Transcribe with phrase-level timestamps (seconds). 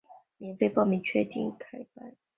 [0.39, 2.15] 免费报名，确定开班